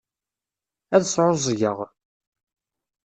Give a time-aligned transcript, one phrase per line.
[0.95, 1.77] Ad sɛuẓẓgeɣ.